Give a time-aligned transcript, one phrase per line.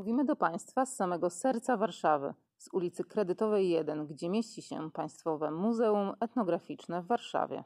[0.00, 5.50] Mówimy do Państwa z samego serca Warszawy, z ulicy Kredytowej 1, gdzie mieści się Państwowe
[5.50, 7.64] Muzeum Etnograficzne w Warszawie.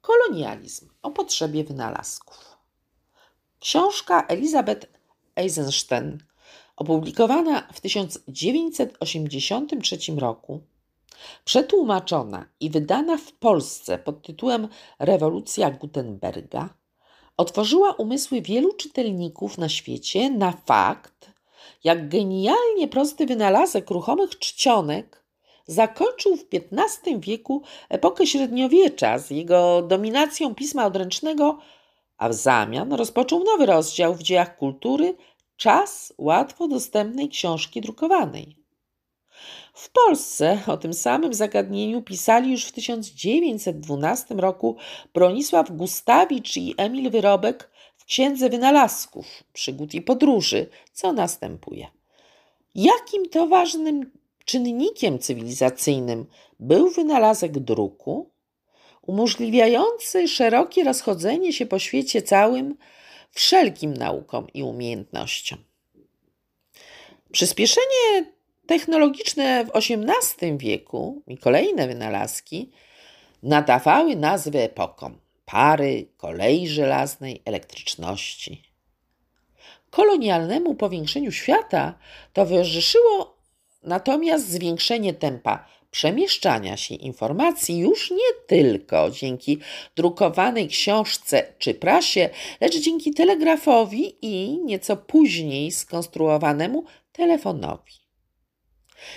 [0.00, 2.58] Kolonializm o potrzebie wynalazków.
[3.58, 4.86] Książka Elizabeth
[5.36, 6.18] Eisenstein,
[6.76, 10.60] opublikowana w 1983 roku,
[11.44, 14.68] przetłumaczona i wydana w Polsce pod tytułem
[14.98, 16.68] Rewolucja Gutenberga,
[17.36, 21.30] otworzyła umysły wielu czytelników na świecie na fakt,
[21.84, 25.24] jak genialnie prosty wynalazek ruchomych czcionek
[25.66, 31.58] zakończył w XV wieku epokę średniowiecza z jego dominacją pisma odręcznego,
[32.16, 35.14] a w zamian rozpoczął nowy rozdział w dziejach kultury
[35.56, 38.63] czas łatwo dostępnej książki drukowanej.
[39.74, 44.76] W Polsce o tym samym zagadnieniu pisali już w 1912 roku
[45.14, 51.88] Bronisław Gustawicz i Emil Wyrobek w Księdze Wynalazków, Przygód i Podróży, co następuje.
[52.74, 54.10] Jakim to ważnym
[54.44, 56.26] czynnikiem cywilizacyjnym
[56.60, 58.30] był wynalazek druku,
[59.02, 62.76] umożliwiający szerokie rozchodzenie się po świecie całym
[63.30, 65.58] wszelkim naukom i umiejętnościom.
[67.32, 68.33] Przyspieszenie
[68.66, 72.70] technologiczne w XVIII wieku i kolejne wynalazki
[73.42, 78.62] nadawały nazwy epokom pary, kolei żelaznej, elektryczności.
[79.90, 81.98] Kolonialnemu powiększeniu świata
[82.32, 83.36] towarzyszyło
[83.82, 89.58] natomiast zwiększenie tempa przemieszczania się informacji już nie tylko dzięki
[89.96, 98.03] drukowanej książce czy prasie, lecz dzięki telegrafowi i nieco później skonstruowanemu telefonowi.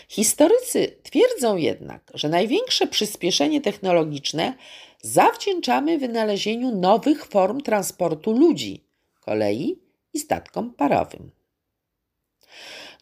[0.07, 4.53] Historycy twierdzą jednak, że największe przyspieszenie technologiczne
[5.01, 8.83] zawdzięczamy wynalezieniu nowych form transportu ludzi,
[9.19, 9.79] kolei
[10.13, 11.36] i statkom parowym.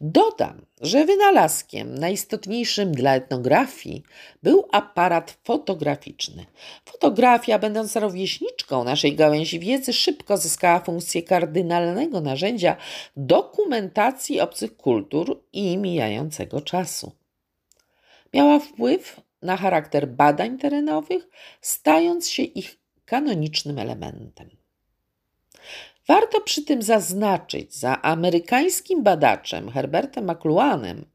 [0.02, 4.04] Dodam, że wynalazkiem najistotniejszym dla etnografii
[4.44, 6.46] był aparat fotograficzny.
[6.86, 12.78] Fotografia, będąc rówieśniczką naszej gałęzi wiedzy, szybko zyskała funkcję kardynalnego narzędzia
[13.18, 17.12] dokumentacji obcych kultur i mijającego czasu.
[18.34, 21.28] Miała wpływ na charakter badań terenowych,
[21.62, 24.65] stając się ich kanonicznym elementem.
[26.08, 31.06] Warto przy tym zaznaczyć za amerykańskim badaczem Herbertem McLuhanem,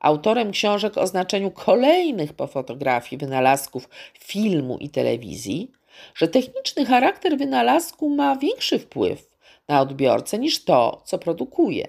[0.00, 3.88] autorem książek o znaczeniu kolejnych po fotografii wynalazków
[4.18, 5.70] filmu i telewizji,
[6.14, 9.38] że techniczny charakter wynalazku ma większy wpływ
[9.68, 11.86] na odbiorcę niż to, co produkuje.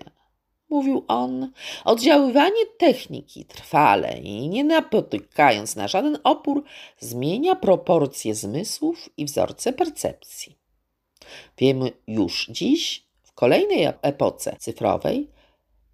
[0.69, 1.51] Mówił on,
[1.85, 6.63] oddziaływanie techniki trwale i nie napotykając na żaden opór,
[6.99, 10.58] zmienia proporcje zmysłów i wzorce percepcji.
[11.57, 15.27] Wiemy już dziś, w kolejnej epoce cyfrowej,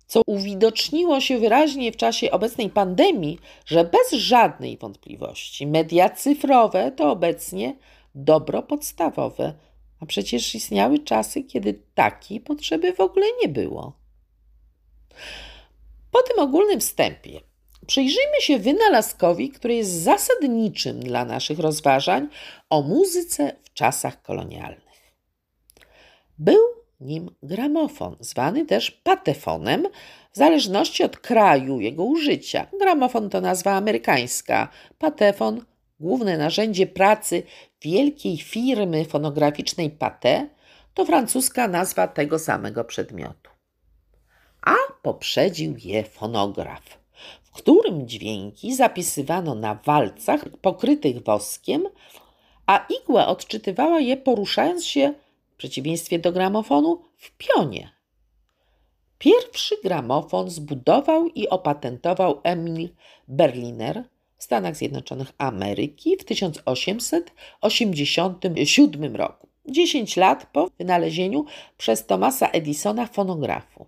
[0.07, 7.11] co uwidoczniło się wyraźnie w czasie obecnej pandemii, że bez żadnej wątpliwości media cyfrowe to
[7.11, 7.75] obecnie
[8.15, 9.53] dobro podstawowe,
[9.99, 13.93] a przecież istniały czasy, kiedy takiej potrzeby w ogóle nie było.
[16.11, 17.41] Po tym ogólnym wstępie
[17.87, 22.27] przyjrzyjmy się wynalazkowi, który jest zasadniczym dla naszych rozważań
[22.69, 24.84] o muzyce w czasach kolonialnych.
[26.39, 26.59] Był
[26.99, 29.87] nim gramofon, zwany też patefonem,
[30.31, 32.67] w zależności od kraju jego użycia.
[32.79, 35.65] Gramofon to nazwa amerykańska, patefon
[35.99, 37.43] główne narzędzie pracy
[37.81, 40.47] wielkiej firmy fonograficznej Pathé,
[40.93, 43.49] to francuska nazwa tego samego przedmiotu.
[44.61, 46.83] A poprzedził je fonograf,
[47.43, 51.87] w którym dźwięki zapisywano na walcach pokrytych woskiem,
[52.65, 55.13] a igła odczytywała je poruszając się
[55.55, 57.91] w przeciwieństwie do gramofonu, w pionie.
[59.17, 62.89] Pierwszy gramofon zbudował i opatentował Emil
[63.27, 64.03] Berliner
[64.37, 71.45] w Stanach Zjednoczonych Ameryki w 1887 roku, 10 lat po wynalezieniu
[71.77, 73.85] przez Thomasa Edisona fonografu.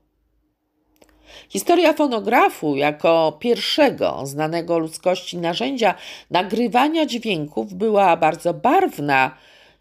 [1.50, 5.95] Historia fonografu jako pierwszego znanego ludzkości narzędzia
[6.31, 9.38] nagrywania dźwięków była bardzo barwna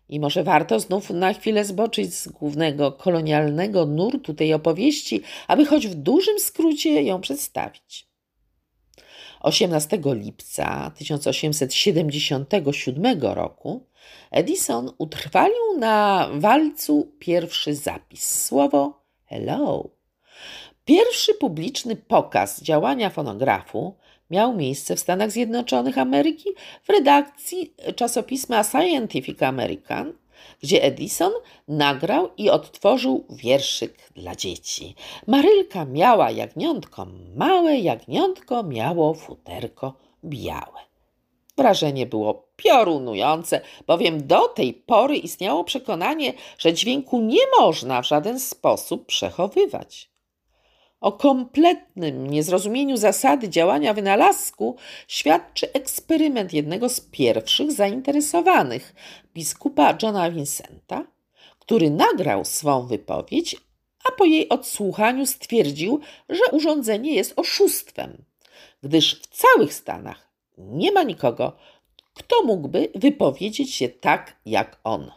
[0.09, 5.87] i może warto znów na chwilę zboczyć z głównego kolonialnego nurtu tej opowieści, aby choć
[5.87, 8.07] w dużym skrócie ją przedstawić.
[9.41, 13.87] 18 lipca 1877 roku
[14.31, 19.89] Edison utrwalił na walcu pierwszy zapis słowo hello.
[20.85, 23.95] Pierwszy publiczny pokaz działania fonografu
[24.31, 26.49] miał miejsce w Stanach Zjednoczonych Ameryki
[26.83, 30.13] w redakcji czasopisma Scientific American
[30.63, 31.33] gdzie Edison
[31.69, 34.95] nagrał i odtworzył wierszyk dla dzieci.
[35.27, 37.07] Marylka miała jagniątko,
[37.37, 39.95] małe jagniątko miało futerko
[40.25, 40.87] białe.
[41.57, 48.41] Wrażenie było piorunujące, bowiem do tej pory istniało przekonanie, że dźwięku nie można w żaden
[48.41, 50.11] sposób przechowywać.
[51.01, 54.77] O kompletnym niezrozumieniu zasady działania wynalazku
[55.09, 58.95] świadczy eksperyment jednego z pierwszych zainteresowanych,
[59.35, 61.05] biskupa Johna Vincenta,
[61.59, 63.57] który nagrał swą wypowiedź,
[64.05, 68.25] a po jej odsłuchaniu stwierdził, że urządzenie jest oszustwem,
[68.83, 71.57] gdyż w całych Stanach nie ma nikogo,
[72.15, 75.13] kto mógłby wypowiedzieć się tak jak on.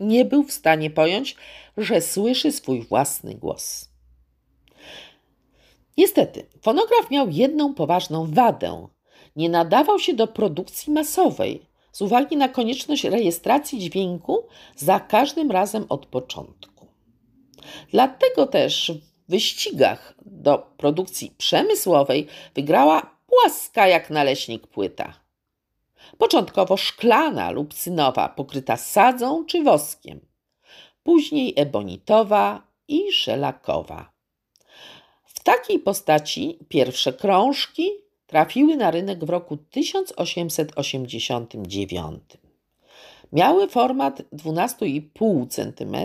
[0.00, 1.36] Nie był w stanie pojąć,
[1.76, 3.88] że słyszy swój własny głos.
[5.98, 8.88] Niestety, fonograf miał jedną poważną wadę.
[9.36, 11.62] Nie nadawał się do produkcji masowej
[11.92, 14.46] z uwagi na konieczność rejestracji dźwięku
[14.76, 16.86] za każdym razem od początku.
[17.90, 18.92] Dlatego też
[19.26, 25.12] w wyścigach do produkcji przemysłowej wygrała płaska jak naleśnik płyta.
[26.18, 30.20] Początkowo szklana lub cynowa, pokryta sadzą czy woskiem,
[31.02, 34.17] później ebonitowa i szelakowa.
[35.38, 37.90] W takiej postaci pierwsze krążki
[38.26, 42.22] trafiły na rynek w roku 1889.
[43.32, 45.96] Miały format 12,5 cm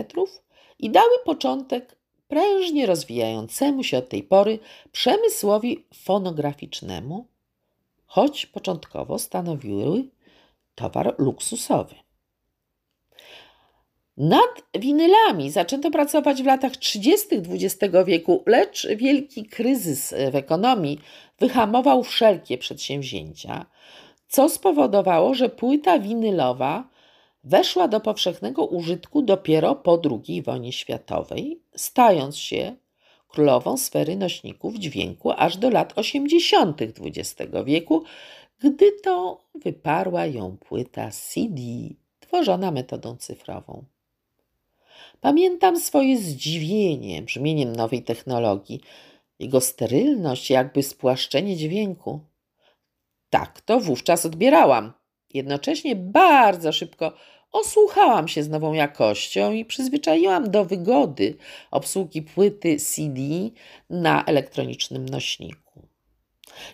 [0.78, 1.96] i dały początek
[2.28, 4.58] prężnie rozwijającemu się od tej pory
[4.92, 7.26] przemysłowi fonograficznemu,
[8.06, 10.04] choć początkowo stanowiły
[10.74, 11.94] towar luksusowy.
[14.16, 17.26] Nad winylami zaczęto pracować w latach 30.
[17.36, 21.00] XX wieku, lecz wielki kryzys w ekonomii
[21.38, 23.66] wyhamował wszelkie przedsięwzięcia,
[24.28, 26.88] co spowodowało, że płyta winylowa
[27.44, 32.76] weszła do powszechnego użytku dopiero po II wojnie światowej, stając się
[33.28, 36.82] królową sfery nośników dźwięku aż do lat 80.
[36.82, 38.04] XX wieku,
[38.58, 41.60] gdy to wyparła ją płyta CD
[42.20, 43.84] tworzona metodą cyfrową.
[45.24, 48.80] Pamiętam swoje zdziwienie brzmieniem nowej technologii,
[49.38, 52.20] jego sterylność, jakby spłaszczenie dźwięku.
[53.30, 54.92] Tak to wówczas odbierałam.
[55.34, 57.12] Jednocześnie bardzo szybko
[57.52, 61.36] osłuchałam się z nową jakością i przyzwyczaiłam do wygody
[61.70, 63.20] obsługi płyty CD
[63.90, 65.88] na elektronicznym nośniku.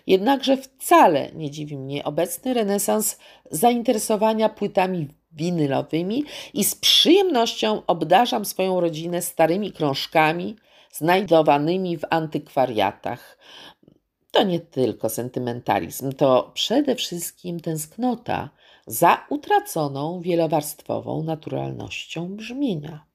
[0.07, 3.19] Jednakże wcale nie dziwi mnie obecny renesans
[3.51, 6.23] zainteresowania płytami winylowymi
[6.53, 10.55] i z przyjemnością obdarzam swoją rodzinę starymi krążkami
[10.91, 13.37] znajdowanymi w antykwariatach.
[14.31, 18.49] To nie tylko sentymentalizm, to przede wszystkim tęsknota
[18.87, 23.05] za utraconą wielowarstwową naturalnością brzmienia.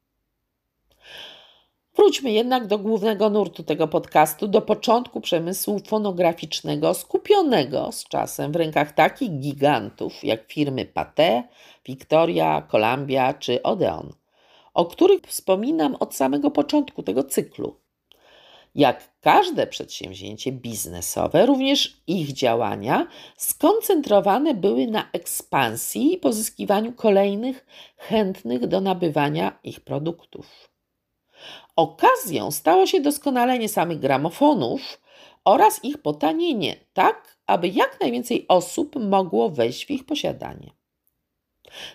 [1.97, 8.57] Wróćmy jednak do głównego nurtu tego podcastu, do początku przemysłu fonograficznego, skupionego z czasem w
[8.57, 11.43] rękach takich gigantów jak firmy Pathé,
[11.87, 14.13] Victoria, Columbia czy Odeon,
[14.75, 17.77] o których wspominam od samego początku tego cyklu.
[18.75, 23.07] Jak każde przedsięwzięcie biznesowe, również ich działania
[23.37, 27.67] skoncentrowane były na ekspansji i pozyskiwaniu kolejnych
[27.97, 30.76] chętnych do nabywania ich produktów.
[31.77, 35.01] Okazją stało się doskonalenie samych gramofonów
[35.45, 40.71] oraz ich potanienie, tak aby jak najwięcej osób mogło wejść w ich posiadanie.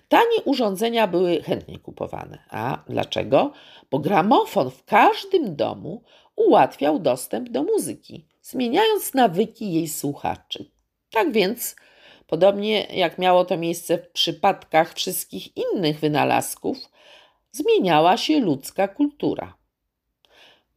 [0.10, 2.44] Tanie urządzenia były chętnie kupowane.
[2.50, 3.52] A dlaczego?
[3.92, 6.04] Bo gramofon w każdym domu
[6.36, 10.72] ułatwiał dostęp do muzyki, zmieniając nawyki jej słuchaczy.
[11.12, 11.76] Tak więc,
[12.28, 16.78] podobnie jak miało to miejsce w przypadkach wszystkich innych wynalazków,
[17.52, 19.61] zmieniała się ludzka kultura.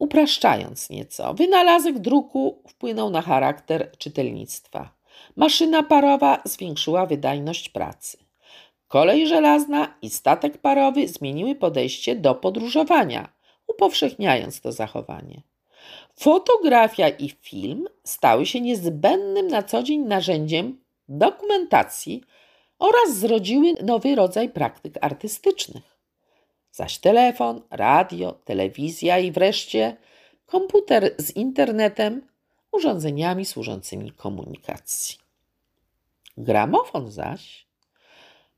[0.04, 4.94] Upraszczając nieco, wynalazek druku wpłynął na charakter czytelnictwa.
[5.36, 8.18] Maszyna parowa zwiększyła wydajność pracy.
[8.88, 13.28] Kolej żelazna i statek parowy zmieniły podejście do podróżowania,
[13.66, 15.42] upowszechniając to zachowanie.
[16.16, 22.22] Fotografia i film stały się niezbędnym na co dzień narzędziem dokumentacji
[22.78, 25.93] oraz zrodziły nowy rodzaj praktyk artystycznych.
[26.74, 29.96] Zaś telefon, radio, telewizja i wreszcie
[30.46, 32.22] komputer z internetem,
[32.72, 35.18] urządzeniami służącymi komunikacji.
[36.36, 37.66] Gramofon zaś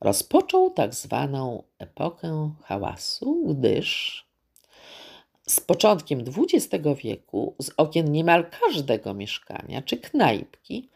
[0.00, 4.24] rozpoczął tak zwaną epokę hałasu, gdyż
[5.46, 10.88] z początkiem XX wieku z okien niemal każdego mieszkania czy knajpki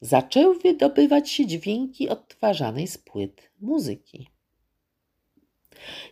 [0.00, 4.35] zaczęły wydobywać się dźwięki odtwarzanej z płyt muzyki.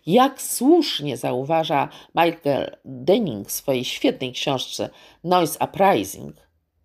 [0.06, 4.90] Jak słusznie zauważa Michael Denning w swojej świetnej książce
[5.24, 6.34] Noise Uprising,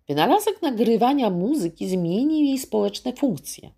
[0.08, 3.70] wynalazek nagrywania muzyki zmienił jej społeczne funkcje.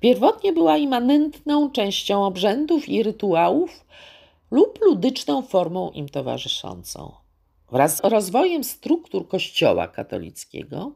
[0.00, 3.86] Pierwotnie była immanentną częścią obrzędów i rytuałów
[4.50, 7.12] lub ludyczną formą im towarzyszącą.
[7.72, 10.92] Wraz z rozwojem struktur Kościoła katolickiego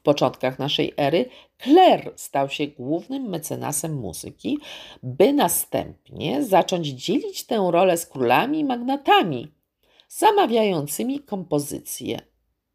[0.00, 1.28] w początkach naszej ery
[1.58, 4.58] kler stał się głównym mecenasem muzyki,
[5.02, 9.48] by następnie zacząć dzielić tę rolę z królami i magnatami,
[10.08, 12.18] zamawiającymi kompozycje.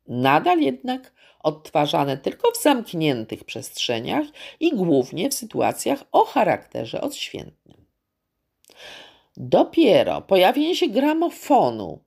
[0.07, 4.25] Nadal jednak odtwarzane tylko w zamkniętych przestrzeniach
[4.59, 7.85] i głównie w sytuacjach o charakterze odświętnym.
[9.37, 11.99] Dopiero pojawienie się gramofonu,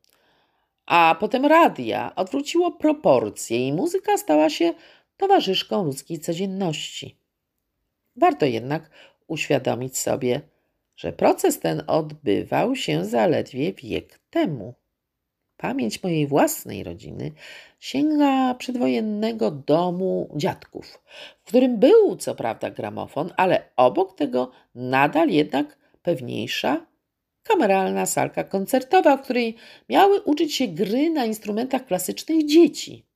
[0.86, 4.74] a potem radia odwróciło proporcje i muzyka stała się
[5.18, 7.18] towarzyszką ludzkiej codzienności.
[8.16, 8.90] Warto jednak
[9.26, 10.40] uświadomić sobie,
[10.96, 14.74] że proces ten odbywał się zaledwie wiek temu.
[15.56, 17.32] Pamięć mojej własnej rodziny
[17.80, 20.98] sięga przedwojennego domu dziadków,
[21.44, 26.86] w którym był co prawda gramofon, ale obok tego nadal jednak pewniejsza
[27.42, 29.56] kameralna salka koncertowa, w której
[29.88, 33.07] miały uczyć się gry na instrumentach klasycznych dzieci.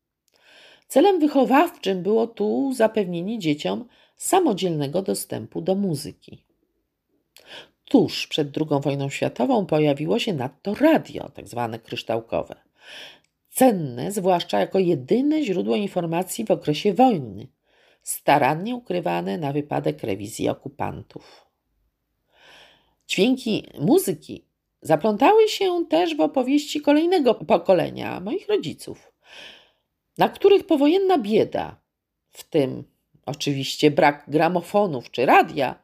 [0.93, 6.45] Celem wychowawczym było tu zapewnienie dzieciom samodzielnego dostępu do muzyki.
[7.85, 12.55] Tuż przed II wojną światową pojawiło się nadto radio, tak zwane kryształkowe.
[13.51, 17.47] Cenne, zwłaszcza jako jedyne źródło informacji w okresie wojny,
[18.03, 21.47] starannie ukrywane na wypadek rewizji okupantów.
[23.09, 24.45] Dźwięki muzyki
[24.83, 29.12] zaplątały się też w opowieści kolejnego pokolenia moich rodziców,
[30.19, 31.77] na których powojenna bieda,
[32.31, 32.85] w tym
[33.27, 35.75] oczywiście brak gramofonów czy radia,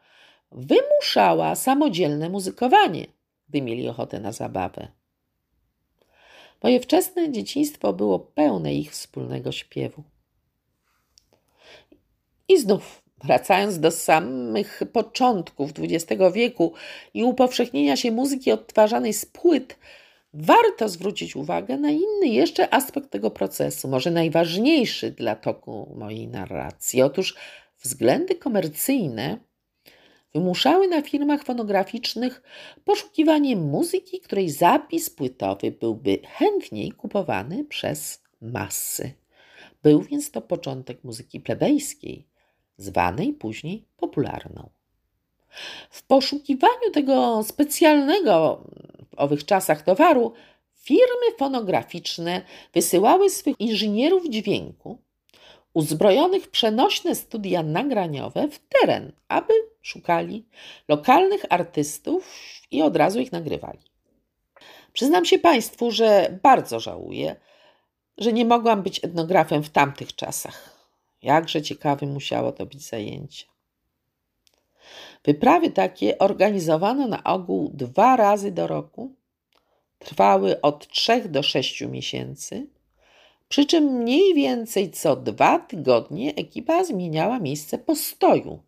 [0.53, 3.07] wymuszała samodzielne muzykowanie,
[3.49, 4.89] gdy mieli ochotę na zabawę.
[6.63, 10.03] Moje wczesne dzieciństwo było pełne ich wspólnego śpiewu.
[12.49, 16.73] I znów, wracając do samych początków XX wieku
[17.15, 19.79] i upowszechnienia się muzyki odtwarzanej z płyt,
[20.33, 27.03] warto zwrócić uwagę na inny jeszcze aspekt tego procesu, może najważniejszy dla toku mojej narracji.
[27.03, 27.37] Otóż
[27.81, 29.39] względy komercyjne
[30.35, 32.43] wymuszały na firmach fonograficznych
[32.85, 39.13] poszukiwanie muzyki, której zapis płytowy byłby chętniej kupowany przez masy.
[39.83, 42.27] Był więc to początek muzyki plebejskiej,
[42.77, 44.78] zwanej później popularną.
[45.91, 48.65] W poszukiwaniu tego specjalnego
[49.11, 50.33] w owych czasach towaru,
[50.75, 52.43] firmy fonograficzne
[52.75, 54.99] wysyłały swych inżynierów dźwięku,
[55.75, 59.53] uzbrojonych w przenośne studia nagraniowe, w teren, aby
[59.83, 60.45] szukali
[60.89, 62.41] lokalnych artystów
[62.71, 63.79] i od razu ich nagrywali.
[64.93, 67.37] Przyznam się Państwu, że bardzo żałuję,
[68.19, 70.79] że nie mogłam być etnografem w tamtych czasach.
[71.23, 73.47] Jakże ciekawe musiało to być zajęcie.
[75.25, 79.13] Wyprawy takie organizowano na ogół dwa razy do roku.
[79.99, 82.67] Trwały od trzech do sześciu miesięcy,
[83.49, 88.63] przy czym mniej więcej co dwa tygodnie ekipa zmieniała miejsce postoju.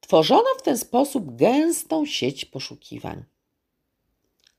[0.00, 3.24] Tworzono w ten sposób gęstą sieć poszukiwań.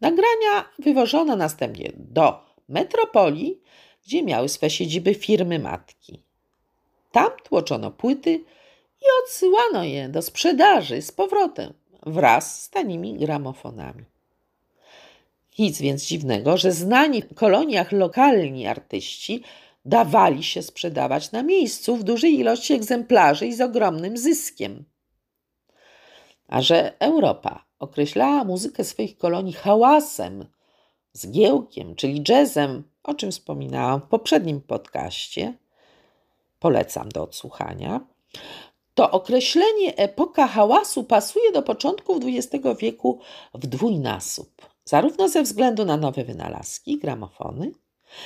[0.02, 3.60] Nagrania wywożono następnie do metropolii,
[4.06, 6.22] gdzie miały swe siedziby firmy matki.
[7.12, 8.44] Tam tłoczono płyty
[9.04, 11.74] i odsyłano je do sprzedaży z powrotem
[12.06, 14.04] wraz z tanimi gramofonami.
[15.60, 19.44] Nic więc dziwnego, że znani w koloniach lokalni artyści
[19.86, 24.84] dawali się sprzedawać na miejscu w dużej ilości egzemplarzy i z ogromnym zyskiem.
[26.48, 30.46] A że Europa określała muzykę swoich kolonii hałasem,
[31.14, 35.54] zgiełkiem, czyli jazzem, o czym wspominałam w poprzednim podcaście,
[36.60, 38.00] polecam do odsłuchania,
[38.94, 43.20] to określenie epoka hałasu pasuje do początków XX wieku
[43.54, 47.72] w dwójnasób, zarówno ze względu na nowe wynalazki, gramofony,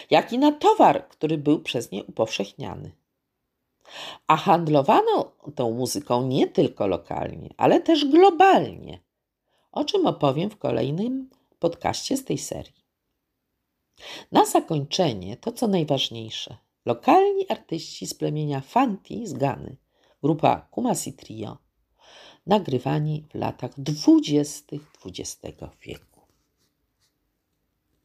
[0.09, 2.91] jak i na towar, który był przez nie upowszechniany.
[4.27, 8.99] A handlowano tą muzyką nie tylko lokalnie, ale też globalnie,
[9.71, 12.87] o czym opowiem w kolejnym podcaście z tej serii.
[14.31, 16.57] Na zakończenie to, co najważniejsze.
[16.85, 19.77] Lokalni artyści z plemienia Fanti z Gany–
[20.23, 21.57] grupa Kumasi Trio,
[22.45, 26.21] nagrywani w latach dwudziestych XX wieku.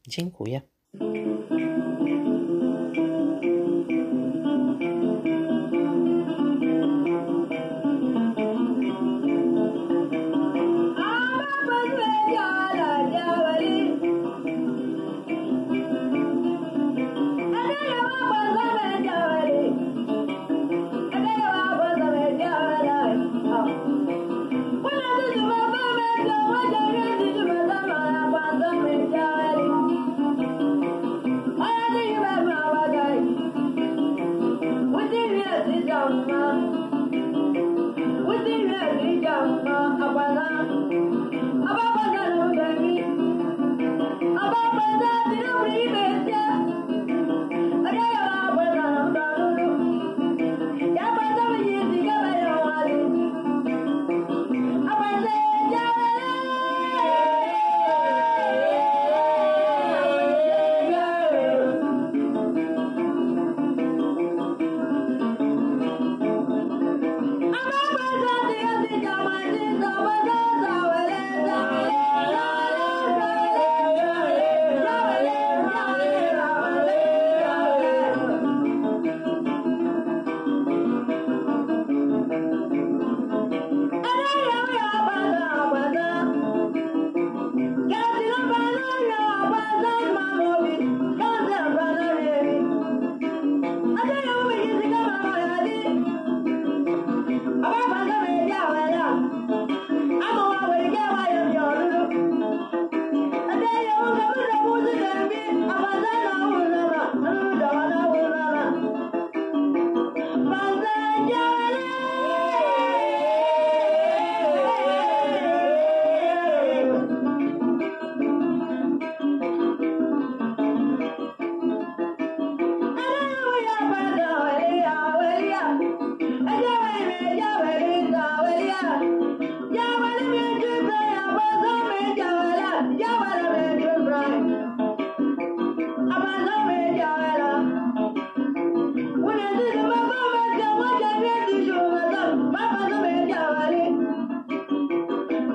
[0.09, 0.61] Dziękuję.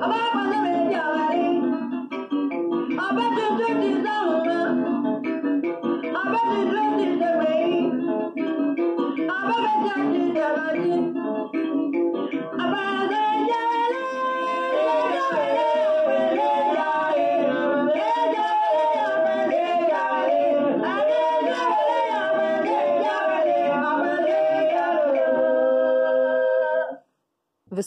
[0.08, 0.67] Mamá, cuando me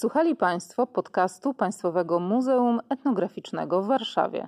[0.02, 4.48] Wysłuchali Państwo podcastu Państwowego Muzeum Etnograficznego w Warszawie.